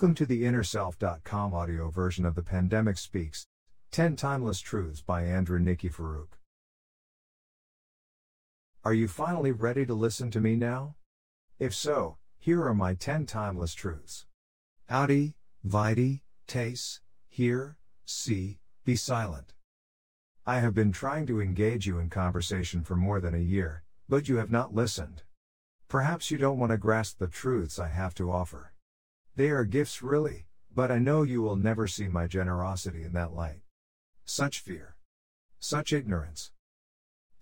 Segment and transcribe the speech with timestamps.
[0.00, 3.44] Welcome to the InnerSelf.com audio version of The Pandemic Speaks
[3.90, 6.38] 10 Timeless Truths by Andrew Nikiforuk.
[8.82, 10.94] Are you finally ready to listen to me now?
[11.58, 14.24] If so, here are my 10 timeless truths.
[14.88, 15.34] Audi,
[15.64, 17.76] vidi, tace, hear,
[18.06, 19.52] see, be silent.
[20.46, 24.30] I have been trying to engage you in conversation for more than a year, but
[24.30, 25.24] you have not listened.
[25.88, 28.72] Perhaps you don't want to grasp the truths I have to offer.
[29.36, 33.32] They are gifts, really, but I know you will never see my generosity in that
[33.32, 33.62] light.
[34.24, 34.96] Such fear.
[35.58, 36.52] Such ignorance.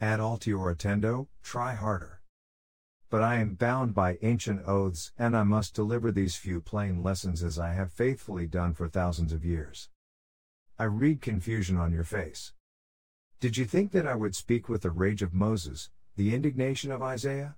[0.01, 2.23] Ad altiora tendo, try harder.
[3.11, 7.43] But I am bound by ancient oaths, and I must deliver these few plain lessons
[7.43, 9.89] as I have faithfully done for thousands of years.
[10.79, 12.53] I read confusion on your face.
[13.41, 17.03] Did you think that I would speak with the rage of Moses, the indignation of
[17.03, 17.57] Isaiah?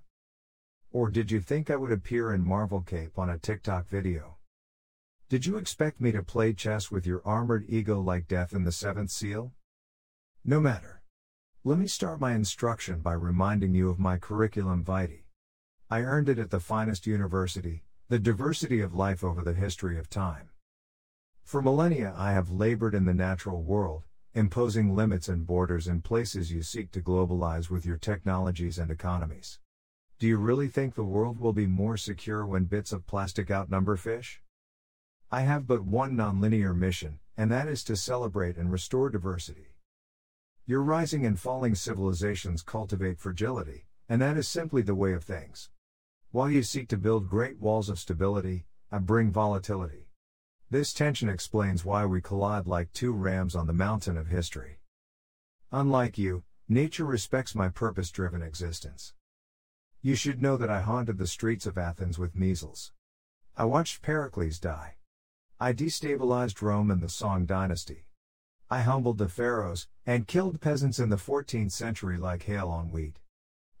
[0.93, 4.35] Or did you think I would appear in Marvel cape on a TikTok video?
[5.29, 8.73] Did you expect me to play chess with your armored ego like death in the
[8.73, 9.53] seventh seal?
[10.43, 11.01] No matter.
[11.63, 15.23] Let me start my instruction by reminding you of my curriculum vitae.
[15.89, 20.09] I earned it at the finest university, the diversity of life over the history of
[20.09, 20.49] time.
[21.45, 26.51] For millennia, I have labored in the natural world, imposing limits and borders in places
[26.51, 29.59] you seek to globalize with your technologies and economies.
[30.21, 33.97] Do you really think the world will be more secure when bits of plastic outnumber
[33.97, 34.39] fish?
[35.31, 39.73] I have but one nonlinear mission, and that is to celebrate and restore diversity.
[40.67, 45.71] Your rising and falling civilizations cultivate fragility, and that is simply the way of things.
[46.29, 50.11] While you seek to build great walls of stability, I bring volatility.
[50.69, 54.81] This tension explains why we collide like two rams on the mountain of history.
[55.71, 59.15] Unlike you, nature respects my purpose driven existence.
[60.03, 62.91] You should know that I haunted the streets of Athens with measles.
[63.55, 64.95] I watched Pericles die.
[65.59, 68.07] I destabilized Rome and the Song dynasty.
[68.67, 73.19] I humbled the pharaohs, and killed peasants in the 14th century like hail on wheat.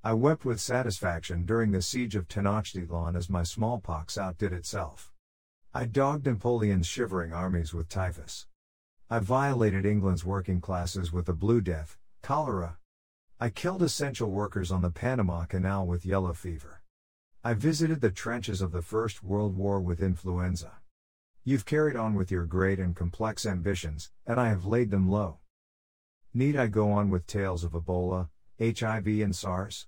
[0.03, 5.11] I wept with satisfaction during the siege of Tenochtitlan as my smallpox outdid itself.
[5.73, 8.45] I dogged Napoleon's shivering armies with typhus.
[9.09, 12.77] I violated England's working classes with the Blue Death, cholera.
[13.43, 16.83] I killed essential workers on the Panama Canal with yellow fever.
[17.43, 20.73] I visited the trenches of the First World War with influenza.
[21.43, 25.39] You've carried on with your great and complex ambitions, and I have laid them low.
[26.35, 28.29] Need I go on with tales of Ebola,
[28.59, 29.87] HIV, and SARS?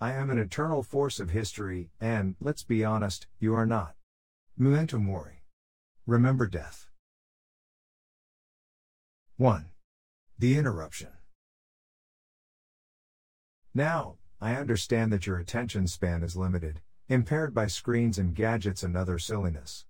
[0.00, 3.94] I am an eternal force of history, and, let's be honest, you are not.
[4.56, 5.42] Memento Mori.
[6.06, 6.88] Remember death.
[9.36, 9.66] 1.
[10.38, 11.13] The interruption.
[13.76, 18.96] Now, I understand that your attention span is limited, impaired by screens and gadgets and
[18.96, 19.84] other silliness.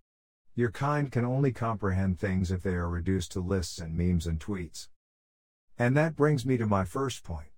[0.55, 4.41] Your kind can only comprehend things if they are reduced to lists and memes and
[4.41, 4.89] tweets.
[5.78, 7.49] And that brings me to my first point.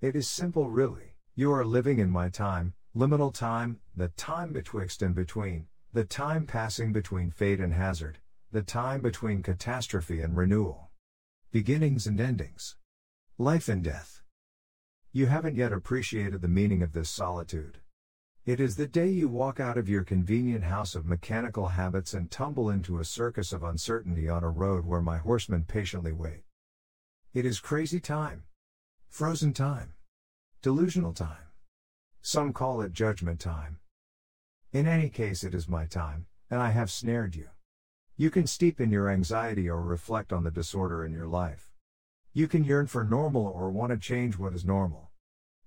[0.00, 1.16] It is simple, really.
[1.34, 6.46] You are living in my time, liminal time, the time betwixt and between, the time
[6.46, 8.18] passing between fate and hazard,
[8.52, 10.90] the time between catastrophe and renewal.
[11.50, 12.76] Beginnings and endings.
[13.38, 14.21] Life and death.
[15.14, 17.76] You haven't yet appreciated the meaning of this solitude.
[18.46, 22.30] It is the day you walk out of your convenient house of mechanical habits and
[22.30, 26.44] tumble into a circus of uncertainty on a road where my horsemen patiently wait.
[27.34, 28.44] It is crazy time.
[29.10, 29.92] Frozen time.
[30.62, 31.50] Delusional time.
[32.22, 33.80] Some call it judgment time.
[34.72, 37.50] In any case, it is my time, and I have snared you.
[38.16, 41.71] You can steep in your anxiety or reflect on the disorder in your life.
[42.34, 45.10] You can yearn for normal or want to change what is normal.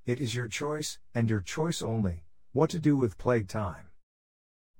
[0.07, 3.89] It is your choice, and your choice only, what to do with plague time.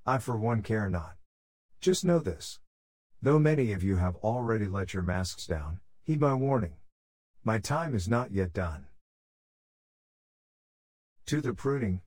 [0.04, 1.16] I for one care not.
[1.82, 2.60] Just know this.
[3.22, 6.74] Though many of you have already let your masks down, heed my warning.
[7.44, 8.88] My time is not yet done.
[11.28, 12.02] To the pruning,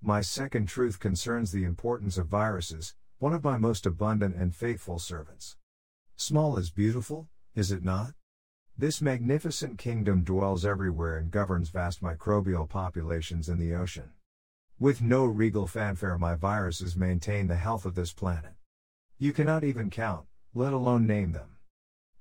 [0.00, 5.00] my second truth concerns the importance of viruses, one of my most abundant and faithful
[5.00, 5.56] servants.
[6.14, 8.12] Small is beautiful, is it not?
[8.78, 14.10] This magnificent kingdom dwells everywhere and governs vast microbial populations in the ocean.
[14.78, 18.52] With no regal fanfare, my viruses maintain the health of this planet.
[19.16, 21.56] You cannot even count, let alone name them.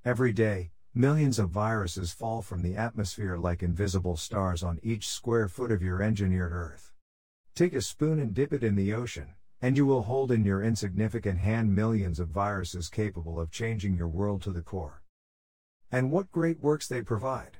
[0.06, 5.50] Every day, millions of viruses fall from the atmosphere like invisible stars on each square
[5.50, 6.94] foot of your engineered Earth.
[7.54, 10.64] Take a spoon and dip it in the ocean, and you will hold in your
[10.64, 15.02] insignificant hand millions of viruses capable of changing your world to the core.
[15.92, 17.58] And what great works they provide!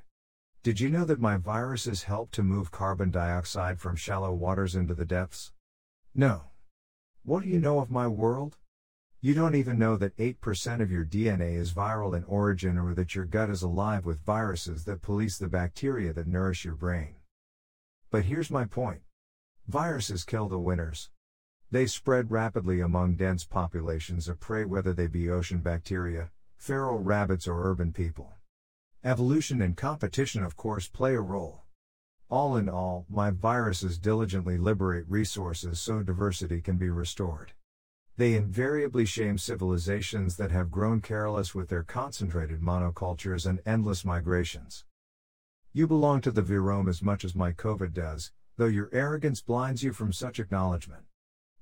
[0.62, 4.94] Did you know that my viruses help to move carbon dioxide from shallow waters into
[4.94, 5.52] the depths?
[6.14, 6.50] No.
[7.22, 8.56] What do you know of my world?
[9.20, 13.14] You don't even know that 8% of your DNA is viral in origin or that
[13.14, 17.16] your gut is alive with viruses that police the bacteria that nourish your brain.
[18.10, 19.02] But here's my point
[19.66, 21.10] viruses kill the winners.
[21.70, 27.46] They spread rapidly among dense populations of prey, whether they be ocean bacteria, feral rabbits,
[27.46, 28.34] or urban people.
[29.04, 31.62] Evolution and competition, of course, play a role.
[32.28, 37.52] All in all, my viruses diligently liberate resources so diversity can be restored.
[38.16, 44.84] They invariably shame civilizations that have grown careless with their concentrated monocultures and endless migrations.
[45.72, 49.82] You belong to the virome as much as my COVID does, though your arrogance blinds
[49.82, 51.04] you from such acknowledgement.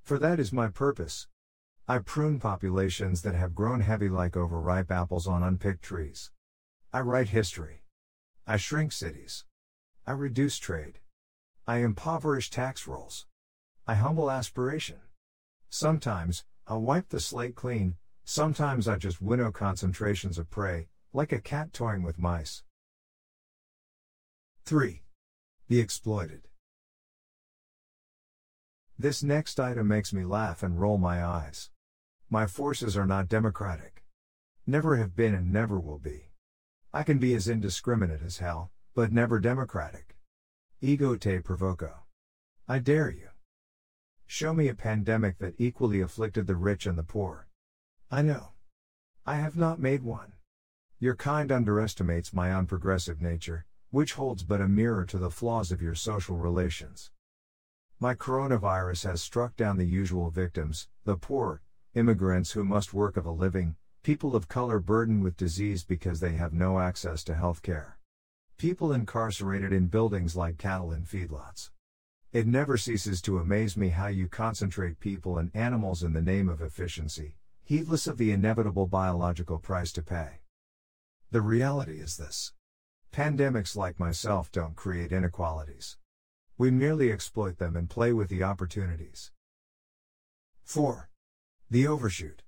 [0.03, 1.27] For that is my purpose.
[1.87, 6.31] I prune populations that have grown heavy like overripe apples on unpicked trees.
[6.95, 7.83] I write history.
[8.47, 9.45] I shrink cities.
[10.07, 11.01] I reduce trade.
[11.67, 13.27] I impoverish tax rolls.
[13.87, 15.01] I humble aspiration.
[15.69, 21.41] Sometimes, I wipe the slate clean, sometimes I just winnow concentrations of prey, like a
[21.41, 22.63] cat toying with mice.
[24.65, 25.03] 3.
[25.69, 26.49] The exploited.
[28.99, 31.69] This next item makes me laugh and roll my eyes.
[32.31, 34.05] My forces are not democratic.
[34.67, 36.31] Never have been and never will be.
[36.93, 40.17] I can be as indiscriminate as hell, but never democratic.
[40.81, 42.05] Ego te provoco.
[42.67, 43.29] I dare you.
[44.27, 47.49] Show me a pandemic that equally afflicted the rich and the poor.
[48.11, 48.53] I know.
[49.27, 50.33] I have not made one.
[50.99, 55.83] Your kind underestimates my unprogressive nature, which holds but a mirror to the flaws of
[55.83, 57.11] your social relations.
[58.01, 61.63] My coronavirus has struck down the usual victims the poor,
[61.95, 66.33] immigrants who must work of a living, people of color burdened with disease because they
[66.33, 67.99] have no access to health care,
[68.57, 71.71] people incarcerated in buildings like cattle in feedlots.
[72.33, 76.49] It never ceases to amaze me how you concentrate people and animals in the name
[76.49, 80.41] of efficiency, heedless of the inevitable biological price to pay.
[81.31, 82.53] The reality is this
[83.13, 85.97] pandemics like myself don't create inequalities.
[86.59, 89.31] We merely exploit them and play with the opportunities.
[90.65, 91.09] 4.
[91.71, 92.43] The Overshoot.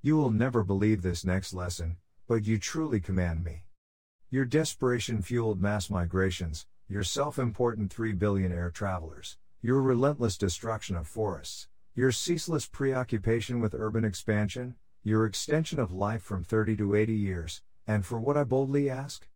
[0.00, 3.64] You will never believe this next lesson, but you truly command me.
[4.30, 10.96] Your desperation fueled mass migrations, your self important 3 billion air travelers, your relentless destruction
[10.96, 16.94] of forests, your ceaseless preoccupation with urban expansion, your extension of life from 30 to
[16.94, 19.28] 80 years, and for what I boldly ask?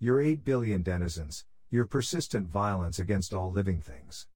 [0.00, 4.26] Your 8 billion denizens, your persistent violence against all living things.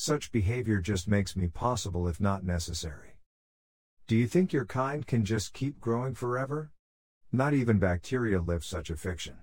[0.00, 3.16] Such behavior just makes me possible if not necessary.
[4.06, 6.70] Do you think your kind can just keep growing forever?
[7.32, 9.38] Not even bacteria live such a fiction.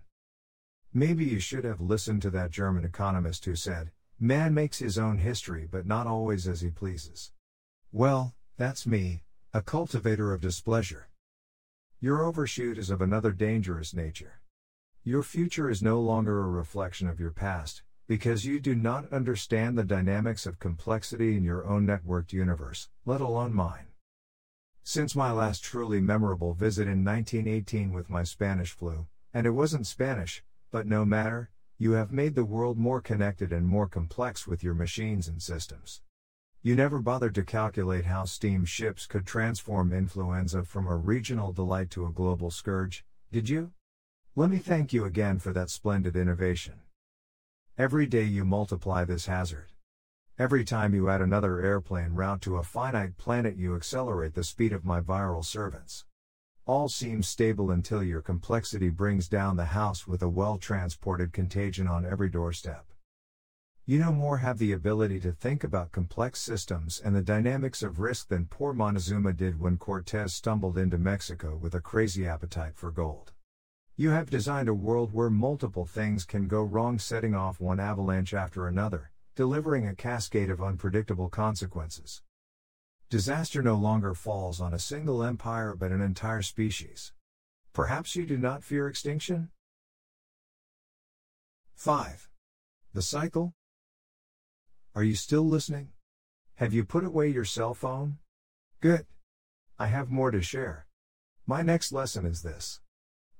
[0.93, 5.17] Maybe you should have listened to that German economist who said, Man makes his own
[5.17, 7.33] history but not always as he pleases.
[7.91, 9.23] Well, that's me,
[9.53, 11.09] a cultivator of displeasure.
[11.99, 14.39] Your overshoot is of another dangerous nature.
[15.03, 19.77] Your future is no longer a reflection of your past, because you do not understand
[19.77, 23.87] the dynamics of complexity in your own networked universe, let alone mine.
[24.83, 29.87] Since my last truly memorable visit in 1918 with my Spanish flu, and it wasn't
[29.87, 31.49] Spanish, but no matter,
[31.79, 36.01] you have made the world more connected and more complex with your machines and systems.
[36.61, 41.89] You never bothered to calculate how steam ships could transform influenza from a regional delight
[41.91, 43.71] to a global scourge, did you?
[44.35, 46.84] Let me thank you again for that splendid innovation.
[47.77, 49.73] Every day you multiply this hazard.
[50.39, 54.71] Every time you add another airplane route to a finite planet, you accelerate the speed
[54.71, 56.05] of my viral servants.
[56.65, 61.85] All seems stable until your complexity brings down the house with a well transported contagion
[61.85, 62.85] on every doorstep.
[63.85, 67.99] You no more have the ability to think about complex systems and the dynamics of
[67.99, 72.89] risk than poor Montezuma did when Cortez stumbled into Mexico with a crazy appetite for
[72.89, 73.33] gold.
[73.97, 78.33] You have designed a world where multiple things can go wrong, setting off one avalanche
[78.33, 82.21] after another, delivering a cascade of unpredictable consequences.
[83.09, 87.13] Disaster no longer falls on a single empire but an entire species.
[87.71, 89.49] Perhaps you do not fear extinction?
[91.75, 92.29] 5.
[92.93, 93.53] The cycle?
[94.93, 95.91] Are you still listening?
[96.55, 98.17] Have you put away your cell phone?
[98.81, 99.05] Good.
[99.79, 100.85] I have more to share.
[101.47, 102.81] My next lesson is this.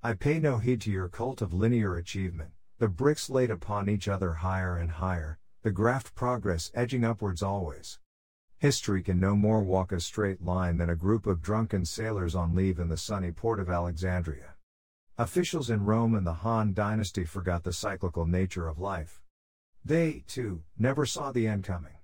[0.06, 4.08] I pay no heed to your cult of linear achievement, the bricks laid upon each
[4.08, 7.98] other higher and higher, the graft progress edging upwards always.
[8.60, 12.54] History can no more walk a straight line than a group of drunken sailors on
[12.54, 14.54] leave in the sunny port of Alexandria.
[15.18, 19.24] Officials in Rome and the Han dynasty forgot the cyclical nature of life.
[19.84, 21.98] They, too, never saw the end coming.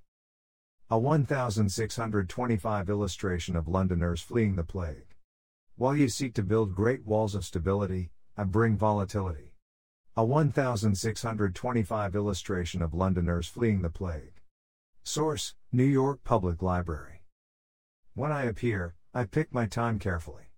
[0.89, 5.10] A 1625 illustration of Londoners fleeing the plague.
[5.81, 9.55] While you seek to build great walls of stability, I bring volatility.
[10.15, 14.41] A 1625 illustration of Londoners fleeing the plague.
[15.01, 17.23] Source New York Public Library.
[18.13, 20.51] When I appear, I pick my time carefully.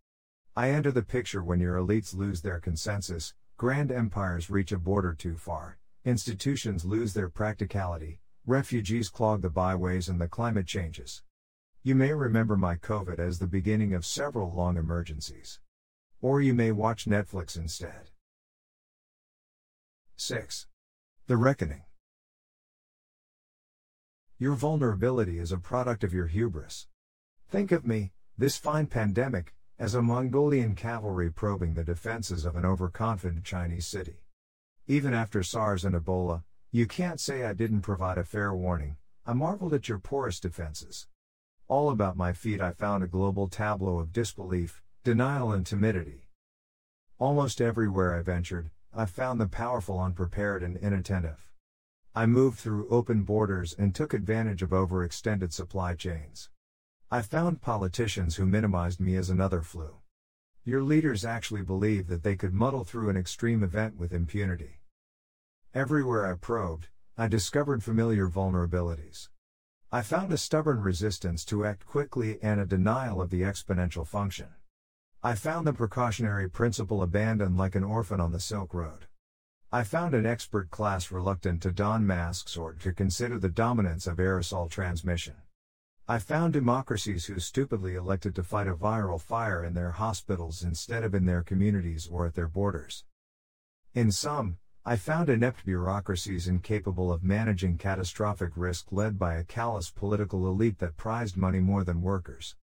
[0.57, 5.13] I enter the picture when your elites lose their consensus, grand empires reach a border
[5.13, 11.23] too far, institutions lose their practicality, refugees clog the byways, and the climate changes.
[11.85, 15.59] You may remember my COVID as the beginning of several long emergencies.
[16.21, 18.11] Or you may watch Netflix instead.
[20.15, 20.67] 6.
[21.27, 21.83] The Reckoning.
[24.39, 26.87] Your vulnerability is a product of your hubris.
[27.49, 32.63] Think of me, this fine pandemic, as a Mongolian cavalry probing the defenses of an
[32.63, 34.23] overconfident Chinese city.
[34.87, 38.95] Even after SARS and Ebola, you can't say I didn't provide a fair warning.
[39.25, 41.07] I marveled at your porous defenses.
[41.69, 46.27] All about my feet, I found a global tableau of disbelief, denial, and timidity.
[47.19, 51.49] Almost everywhere I ventured, I found the powerful unprepared and inattentive.
[52.13, 56.49] I moved through open borders and took advantage of overextended supply chains.
[57.09, 59.95] I found politicians who minimized me as another flu.
[60.65, 64.81] Your leaders actually believe that they could muddle through an extreme event with impunity.
[65.73, 69.29] Everywhere I probed, I discovered familiar vulnerabilities.
[69.93, 74.47] I found a stubborn resistance to act quickly and a denial of the exponential function.
[75.21, 79.05] I found the precautionary principle abandoned like an orphan on the Silk Road.
[79.71, 84.17] I found an expert class reluctant to don masks or to consider the dominance of
[84.17, 85.35] aerosol transmission.
[86.07, 91.03] I found democracies who stupidly elected to fight a viral fire in their hospitals instead
[91.03, 93.03] of in their communities or at their borders.
[93.93, 99.89] In sum, I found inept bureaucracies incapable of managing catastrophic risk led by a callous
[99.89, 102.57] political elite that prized money more than workers.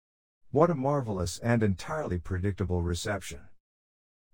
[0.50, 3.40] What a marvelous and entirely predictable reception.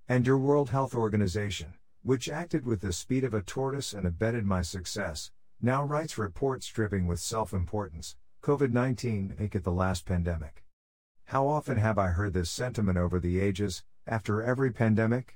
[0.09, 4.45] And your World Health Organization, which acted with the speed of a tortoise and abetted
[4.45, 5.31] my success,
[5.62, 10.64] now writes reports dripping with self importance COVID 19 make it the last pandemic.
[11.26, 15.36] How often have I heard this sentiment over the ages, after every pandemic?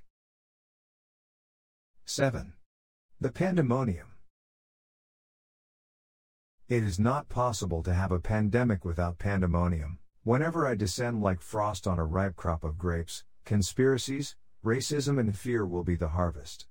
[2.13, 2.55] 7.
[3.21, 4.09] The Pandemonium.
[6.69, 10.01] It is not possible to have a pandemic without pandemonium.
[10.25, 15.65] Whenever I descend like frost on a ripe crop of grapes, conspiracies, racism, and fear
[15.65, 16.67] will be the harvest.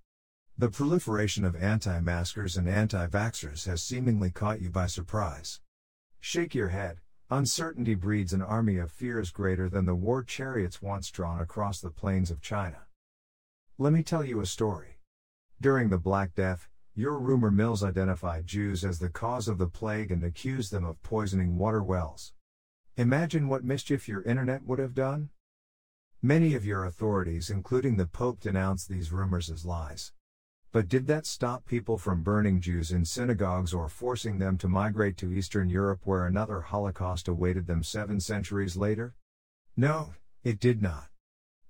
[0.58, 5.62] The proliferation of anti maskers and anti vaxxers has seemingly caught you by surprise.
[6.20, 6.98] Shake your head.
[7.30, 11.92] Uncertainty breeds an army of fears greater than the war chariots once drawn across the
[11.92, 12.88] plains of China.
[13.78, 14.99] Let me tell you a story.
[15.62, 20.10] During the Black Death, your rumor mills identified Jews as the cause of the plague
[20.10, 22.32] and accused them of poisoning water wells.
[22.96, 25.32] Imagine what mischief your internet would have done?
[26.22, 30.14] Many of your authorities, including the Pope, denounced these rumors as lies.
[30.72, 35.18] But did that stop people from burning Jews in synagogues or forcing them to migrate
[35.18, 39.14] to Eastern Europe where another Holocaust awaited them seven centuries later?
[39.76, 41.10] No, it did not.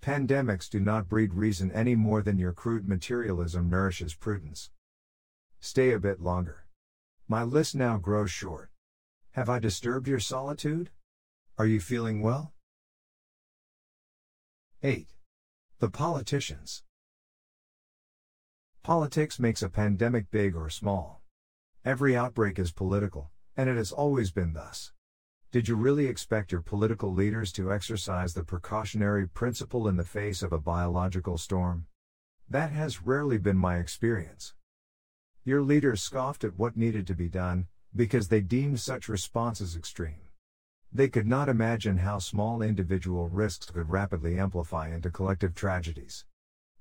[0.01, 4.71] Pandemics do not breed reason any more than your crude materialism nourishes prudence.
[5.59, 6.65] Stay a bit longer.
[7.27, 8.71] My list now grows short.
[9.31, 10.89] Have I disturbed your solitude?
[11.57, 12.53] Are you feeling well?
[14.81, 15.09] 8.
[15.79, 16.83] The Politicians.
[18.81, 21.21] Politics makes a pandemic big or small.
[21.83, 24.93] Every outbreak is political, and it has always been thus.
[25.51, 30.43] Did you really expect your political leaders to exercise the precautionary principle in the face
[30.43, 31.87] of a biological storm?
[32.47, 34.53] That has rarely been my experience.
[35.43, 37.65] Your leaders scoffed at what needed to be done,
[37.95, 40.21] because they deemed such responses extreme.
[40.93, 46.25] They could not imagine how small individual risks could rapidly amplify into collective tragedies.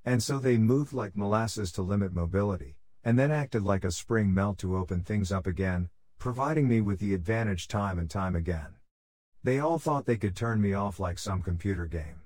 [0.04, 4.34] And so they moved like molasses to limit mobility, and then acted like a spring
[4.34, 8.74] melt to open things up again, providing me with the advantage time and time again.
[9.44, 12.22] They all thought they could turn me off like some computer game.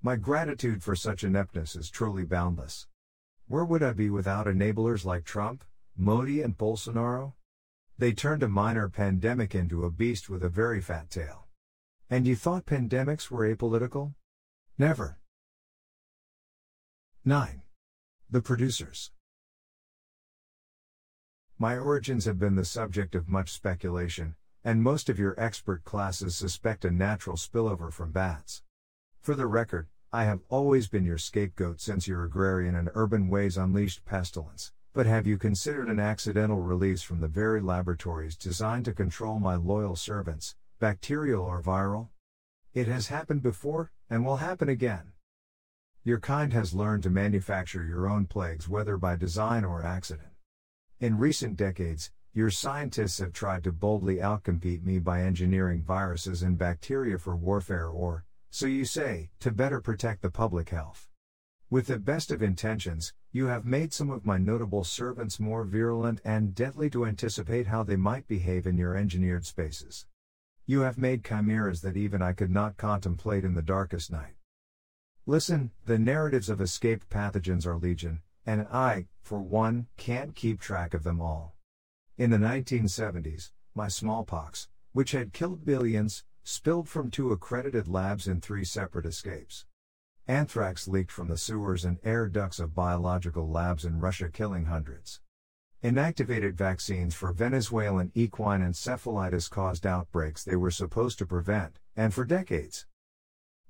[0.00, 2.86] My gratitude for such ineptness is truly boundless.
[3.48, 5.64] Where would I be without enablers like Trump,
[5.96, 7.34] Modi, and Bolsonaro?
[7.98, 11.46] They turned a minor pandemic into a beast with a very fat tail.
[12.10, 14.14] And you thought pandemics were apolitical?
[14.76, 15.18] Never.
[17.24, 17.62] 9.
[18.28, 19.11] The Producers.
[21.62, 26.34] My origins have been the subject of much speculation, and most of your expert classes
[26.34, 28.64] suspect a natural spillover from bats.
[29.20, 33.56] For the record, I have always been your scapegoat since your agrarian and urban ways
[33.56, 38.92] unleashed pestilence, but have you considered an accidental release from the very laboratories designed to
[38.92, 42.08] control my loyal servants, bacterial or viral?
[42.74, 45.12] It has happened before, and will happen again.
[46.02, 50.31] Your kind has learned to manufacture your own plagues, whether by design or accident.
[51.02, 56.56] In recent decades, your scientists have tried to boldly outcompete me by engineering viruses and
[56.56, 61.08] bacteria for warfare or, so you say, to better protect the public health.
[61.68, 66.20] With the best of intentions, you have made some of my notable servants more virulent
[66.24, 70.06] and deadly to anticipate how they might behave in your engineered spaces.
[70.66, 74.34] You have made chimeras that even I could not contemplate in the darkest night.
[75.26, 80.94] Listen, the narratives of escaped pathogens are legion, and I, for one, can't keep track
[80.94, 81.54] of them all.
[82.18, 88.40] In the 1970s, my smallpox, which had killed billions, spilled from two accredited labs in
[88.40, 89.64] three separate escapes.
[90.28, 95.20] Anthrax leaked from the sewers and air ducts of biological labs in Russia, killing hundreds.
[95.82, 102.24] Inactivated vaccines for Venezuelan equine encephalitis caused outbreaks they were supposed to prevent, and for
[102.24, 102.86] decades.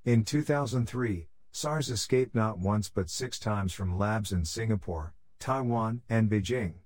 [0.05, 6.31] In 2003, SARS escaped not once but six times from labs in Singapore, Taiwan, and
[6.31, 6.77] Beijing.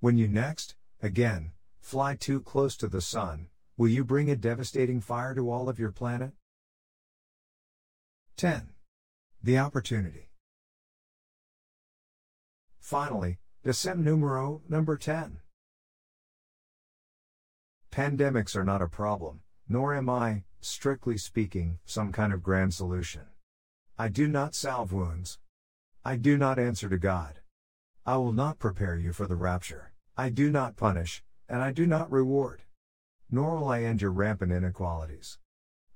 [0.00, 5.00] When you next, again, fly too close to the sun, will you bring a devastating
[5.00, 6.32] fire to all of your planet?
[8.36, 8.68] 10.
[9.42, 10.28] The opportunity.
[12.78, 15.40] Finally, Decem numero number 10.
[17.90, 23.29] Pandemics are not a problem, nor am I, strictly speaking, some kind of grand solution.
[24.00, 25.38] I do not salve wounds.
[26.06, 27.40] I do not answer to God.
[28.06, 29.92] I will not prepare you for the rapture.
[30.16, 32.62] I do not punish, and I do not reward.
[33.30, 35.38] Nor will I end your rampant inequalities.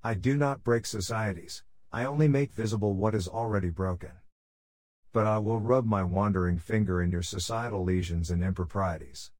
[0.02, 4.12] I do not break societies, I only make visible what is already broken.
[5.14, 9.30] But I will rub my wandering finger in your societal lesions and improprieties.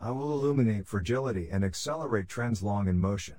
[0.00, 3.36] I will illuminate fragility and accelerate trends long in motion.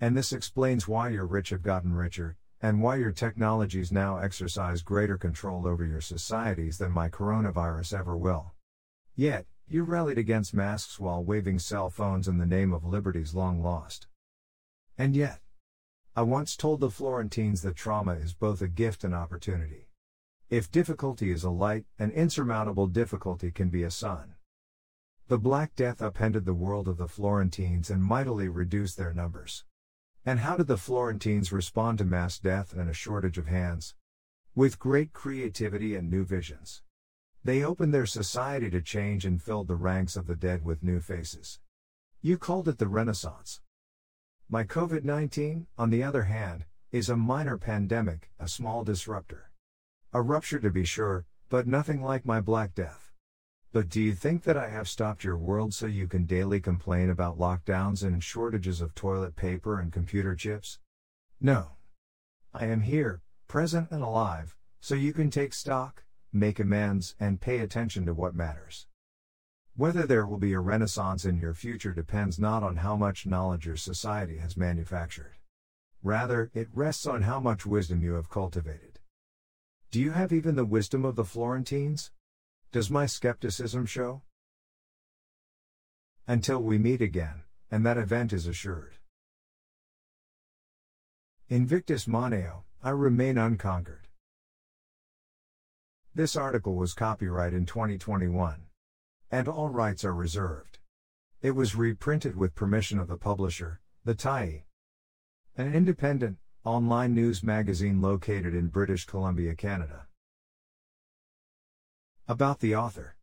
[0.00, 4.82] And this explains why your rich have gotten richer, and why your technologies now exercise
[4.82, 8.52] greater control over your societies than my coronavirus ever will.
[9.16, 13.62] Yet, you rallied against masks while waving cell phones in the name of liberties long
[13.62, 14.08] lost.
[14.98, 15.40] And yet,
[16.16, 19.88] I once told the Florentines that trauma is both a gift and opportunity.
[20.50, 24.34] If difficulty is a light, an insurmountable difficulty can be a sun.
[25.28, 29.64] The Black Death upended the world of the Florentines and mightily reduced their numbers.
[30.26, 33.94] And how did the Florentines respond to mass death and a shortage of hands?
[34.54, 36.82] With great creativity and new visions.
[37.42, 41.00] They opened their society to change and filled the ranks of the dead with new
[41.00, 41.58] faces.
[42.20, 43.62] You called it the Renaissance.
[44.50, 49.50] My COVID 19, on the other hand, is a minor pandemic, a small disruptor.
[50.12, 53.09] A rupture to be sure, but nothing like my Black Death.
[53.72, 57.08] But do you think that I have stopped your world so you can daily complain
[57.08, 60.80] about lockdowns and shortages of toilet paper and computer chips?
[61.40, 61.76] No.
[62.52, 66.02] I am here, present and alive, so you can take stock,
[66.32, 68.88] make amends, and pay attention to what matters.
[69.76, 73.66] Whether there will be a renaissance in your future depends not on how much knowledge
[73.66, 75.36] your society has manufactured.
[76.02, 78.98] Rather, it rests on how much wisdom you have cultivated.
[79.92, 82.10] Do you have even the wisdom of the Florentines?
[82.72, 84.22] Does my skepticism show?
[86.26, 88.94] Until we meet again, and that event is assured.
[91.48, 94.08] Invictus Maneo, I remain unconquered.
[96.14, 98.66] This article was copyright in 2021
[99.30, 100.78] and all rights are reserved.
[101.40, 104.64] It was reprinted with permission of the publisher, the Tyee.
[105.56, 110.06] An independent, online news magazine located in British Columbia, Canada.
[112.30, 113.16] About the author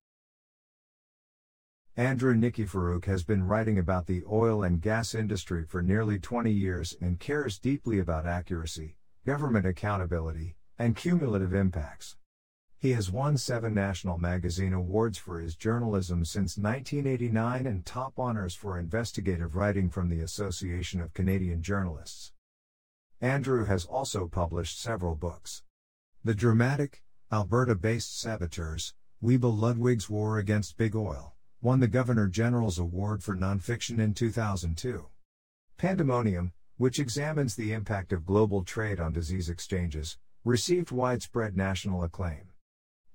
[1.96, 6.94] Andrew Nikiforuk has been writing about the oil and gas industry for nearly 20 years
[7.00, 12.18] and cares deeply about accuracy, government accountability, and cumulative impacts.
[12.80, 18.56] He has won seven National Magazine Awards for his journalism since 1989 and top honors
[18.56, 22.34] for investigative writing from the Association of Canadian Journalists.
[23.22, 25.64] Andrew has also published several books.
[26.26, 32.80] The dramatic, Alberta based Saboteurs, Wiebo Ludwig's War Against Big Oil, won the Governor General's
[32.80, 35.08] Award for Nonfiction in 2002.
[35.76, 42.48] Pandemonium, which examines the impact of global trade on disease exchanges, received widespread national acclaim.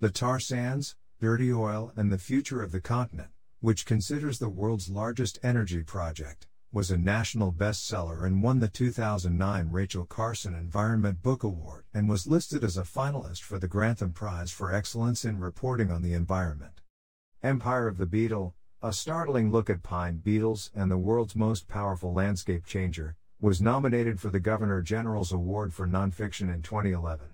[0.00, 4.90] The Tar Sands, Dirty Oil, and the Future of the Continent, which considers the world's
[4.90, 11.42] largest energy project, was a national bestseller and won the 2009 Rachel Carson Environment Book
[11.42, 15.90] Award and was listed as a finalist for the Grantham Prize for Excellence in Reporting
[15.90, 16.80] on the Environment.
[17.42, 22.14] Empire of the Beetle, a startling look at pine beetles and the world's most powerful
[22.14, 27.26] landscape changer, was nominated for the Governor General's Award for Nonfiction in 2011.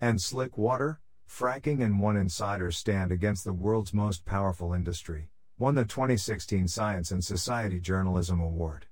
[0.00, 5.29] And Slick Water, Fracking and One Insider Stand Against the World's Most Powerful Industry,
[5.60, 8.86] won the 2016 Science and Society Journalism Award.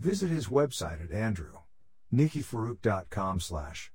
[0.00, 1.10] Visit his website at
[2.12, 3.92] andrewnikiforuk.com slash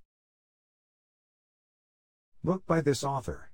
[2.42, 3.52] book by this author.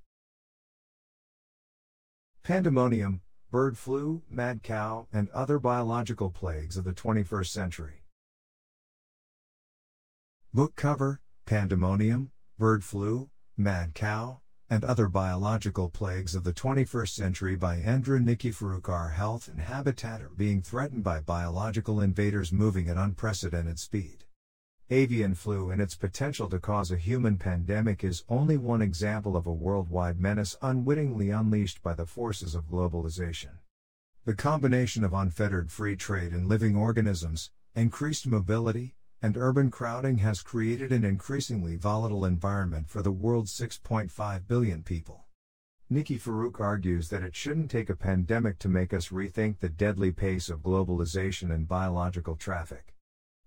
[2.43, 8.03] Pandemonium, Bird Flu, Mad Cow, and Other Biological Plagues of the 21st Century.
[10.53, 17.56] Book cover Pandemonium, Bird Flu, Mad Cow, and Other Biological Plagues of the 21st Century
[17.56, 18.89] by Andrew Nikiforuk.
[18.89, 24.25] Our health and habitat are being threatened by biological invaders moving at unprecedented speed.
[24.89, 29.47] Avian flu and its potential to cause a human pandemic is only one example of
[29.47, 33.60] a worldwide menace unwittingly unleashed by the forces of globalization.
[34.25, 40.41] The combination of unfettered free trade in living organisms, increased mobility, and urban crowding has
[40.41, 45.25] created an increasingly volatile environment for the world's 6.5 billion people.
[45.91, 50.49] Nikiforuk argues that it shouldn't take a pandemic to make us rethink the deadly pace
[50.49, 52.93] of globalization and biological traffic.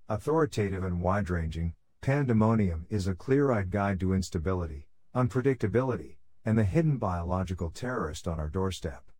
[0.09, 6.64] Authoritative and wide ranging, Pandemonium is a clear eyed guide to instability, unpredictability, and the
[6.64, 9.12] hidden biological terrorist on our doorstep.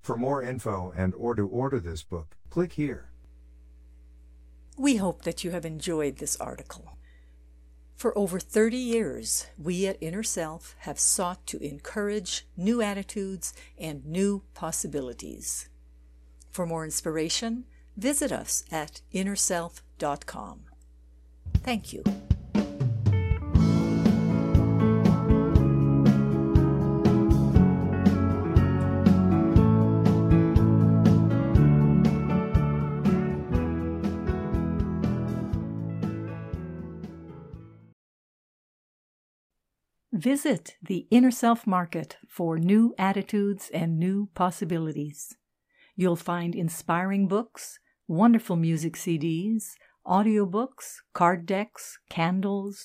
[0.00, 3.10] For more info and or to order this book, click here.
[4.76, 6.96] We hope that you have enjoyed this article.
[7.96, 14.04] For over 30 years, we at Inner Self have sought to encourage new attitudes and
[14.04, 15.70] new possibilities.
[16.50, 17.64] For more inspiration,
[17.96, 20.60] visit us at innerself.com.
[21.62, 22.04] Thank you.
[40.26, 45.36] Visit the Inner Self Market for new attitudes and new possibilities.
[45.94, 52.74] You'll find inspiring books, wonderful music CDs, audiobooks, card decks, candles,